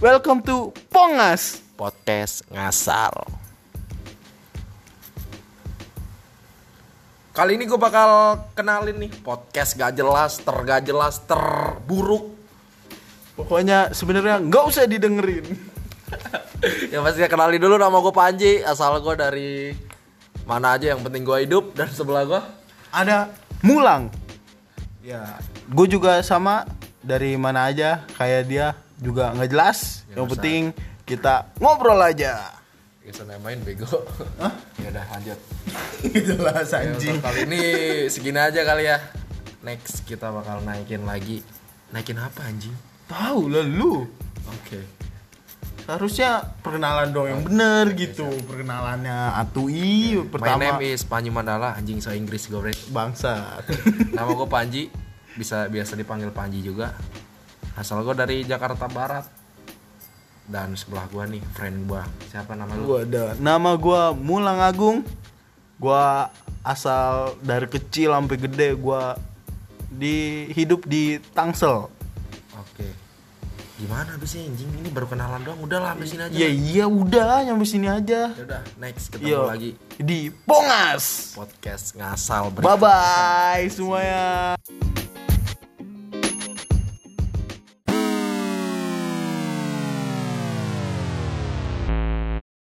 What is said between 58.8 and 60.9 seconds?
Barat. Dan